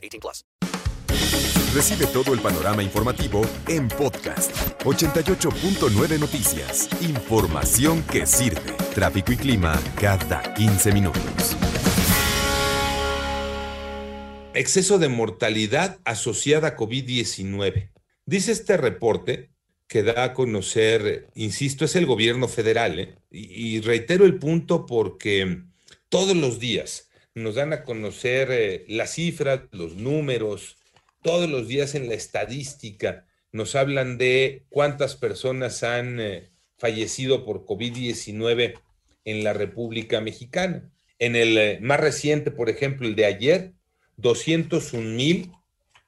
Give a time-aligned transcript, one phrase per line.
[0.00, 0.44] 18 plus.
[1.72, 4.50] Recibe todo el panorama informativo en podcast
[4.82, 6.88] 88.9 Noticias.
[7.00, 8.72] Información que sirve.
[8.92, 11.56] Tráfico y clima cada 15 minutos.
[14.52, 17.92] Exceso de mortalidad asociada a COVID-19.
[18.26, 19.52] Dice este reporte
[19.86, 23.18] que da a conocer, insisto, es el gobierno federal, ¿eh?
[23.30, 25.62] y, y, reitero el punto porque
[26.08, 30.76] todos los días nos dan a conocer eh, las cifras, los números,
[31.22, 37.64] todos los días en la estadística nos hablan de cuántas personas han eh, fallecido por
[37.64, 38.80] COVID-19
[39.24, 40.90] en la República Mexicana.
[41.18, 43.72] En el eh, más reciente, por ejemplo, el de ayer,
[44.16, 45.52] 201 mil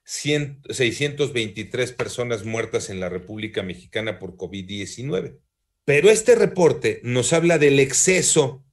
[0.04, 5.38] 623 personas muertas en la República Mexicana por COVID-19.
[5.84, 8.64] Pero este reporte nos habla del exceso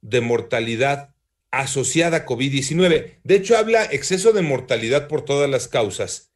[0.00, 1.14] de mortalidad
[1.50, 3.18] asociada a COVID-19.
[3.22, 6.32] De hecho, habla exceso de mortalidad por todas las causas,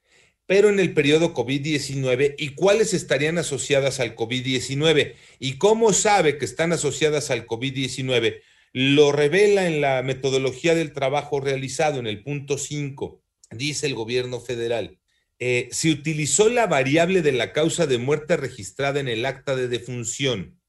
[0.46, 6.44] pero en el periodo COVID-19 y cuáles estarían asociadas al COVID-19 y cómo sabe que
[6.44, 8.40] están asociadas al COVID-19.
[8.72, 14.40] Lo revela en la metodología del trabajo realizado en el punto 5 dice el gobierno
[14.40, 14.98] federal,
[15.38, 19.68] eh, se utilizó la variable de la causa de muerte registrada en el acta de
[19.68, 20.60] defunción.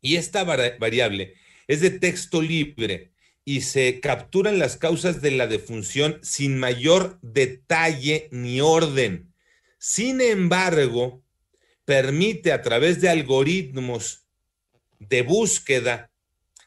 [0.00, 1.34] Y esta variable
[1.66, 3.12] es de texto libre
[3.44, 9.32] y se capturan las causas de la defunción sin mayor detalle ni orden.
[9.78, 11.22] Sin embargo,
[11.84, 14.26] permite a través de algoritmos
[14.98, 16.10] de búsqueda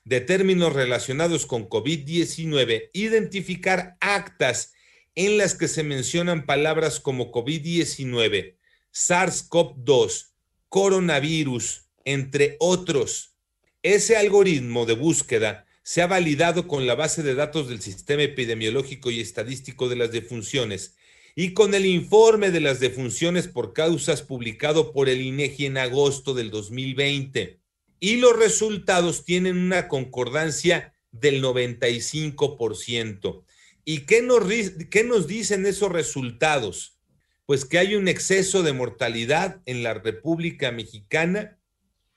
[0.06, 4.74] de términos relacionados con COVID-19 identificar actas
[5.16, 8.56] en las que se mencionan palabras como COVID-19,
[8.94, 10.30] SARS-CoV-2,
[10.70, 13.34] coronavirus, entre otros.
[13.82, 19.10] Ese algoritmo de búsqueda se ha validado con la base de datos del Sistema Epidemiológico
[19.10, 20.98] y Estadístico de las Defunciones
[21.34, 26.34] y con el informe de las defunciones por causas publicado por el INEGI en agosto
[26.34, 27.62] del 2020.
[28.02, 33.46] Y los resultados tienen una concordancia del 95%.
[33.86, 34.44] ¿Y qué nos,
[34.90, 37.00] qué nos dicen esos resultados?
[37.46, 41.58] Pues que hay un exceso de mortalidad en la República Mexicana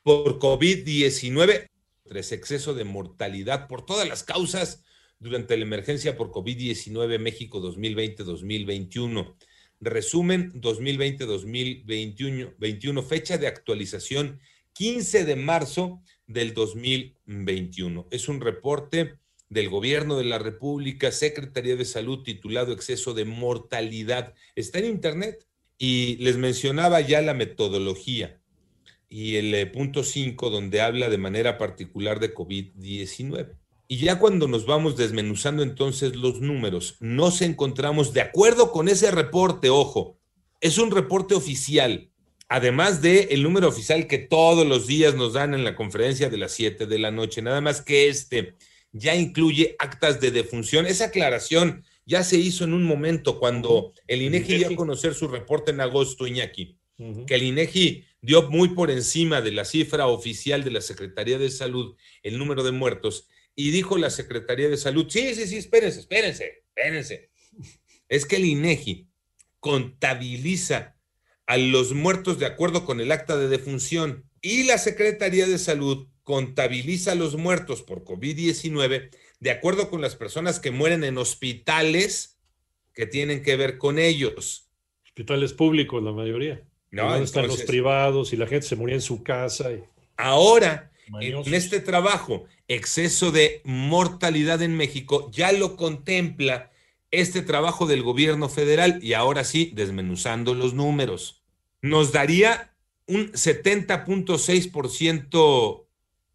[0.03, 1.69] por COVID-19,
[2.11, 4.83] tres exceso de mortalidad por todas las causas
[5.21, 9.37] durante la emergencia por COVID-19 México 2020-2021.
[9.81, 14.41] Resumen 2020-2021, fecha de actualización
[14.73, 18.09] 15 de marzo del 2021.
[18.11, 24.35] Es un reporte del Gobierno de la República, Secretaría de Salud, titulado Exceso de Mortalidad.
[24.57, 25.47] Está en Internet
[25.79, 28.40] y les mencionaba ya la metodología
[29.11, 33.57] y el eh, punto 5 donde habla de manera particular de COVID-19.
[33.89, 39.11] Y ya cuando nos vamos desmenuzando entonces los números, nos encontramos de acuerdo con ese
[39.11, 40.21] reporte, ojo,
[40.61, 42.13] es un reporte oficial,
[42.49, 46.39] además de el número oficial que todos los días nos dan en la conferencia de
[46.39, 48.55] las 7 de la noche, nada más que este
[48.93, 50.87] ya incluye actas de defunción.
[50.87, 55.29] Esa aclaración ya se hizo en un momento cuando el INEGI dio a conocer su
[55.29, 56.77] reporte en agosto, Iñaki,
[57.27, 61.51] que el INEGI dio muy por encima de la cifra oficial de la Secretaría de
[61.51, 66.01] Salud el número de muertos y dijo la Secretaría de Salud, sí, sí, sí, espérense,
[66.01, 67.31] espérense, espérense.
[68.09, 69.09] Es que el INEGI
[69.59, 70.97] contabiliza
[71.47, 76.09] a los muertos de acuerdo con el acta de defunción y la Secretaría de Salud
[76.23, 79.11] contabiliza los muertos por COVID-19
[79.41, 82.39] de acuerdo con las personas que mueren en hospitales
[82.95, 84.71] que tienen que ver con ellos.
[85.05, 86.63] Hospitales públicos, la mayoría.
[86.91, 89.71] No, están los privados y la gente se moría en su casa.
[90.17, 90.91] Ahora,
[91.21, 96.71] en este trabajo, exceso de mortalidad en México ya lo contempla
[97.11, 101.43] este trabajo del gobierno federal y ahora sí, desmenuzando los números,
[101.83, 102.73] nos daría
[103.07, 105.87] un 70.6%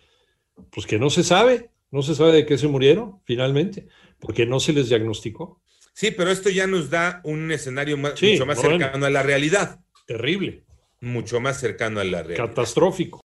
[0.70, 3.88] pues que no se sabe, no se sabe de qué se murieron finalmente,
[4.20, 5.60] porque no se les diagnosticó.
[5.92, 9.80] Sí, pero esto ya nos da un escenario mucho más cercano a la realidad.
[10.06, 10.64] Terrible.
[11.00, 12.46] Mucho más cercano a la realidad.
[12.48, 13.14] Catastrófico.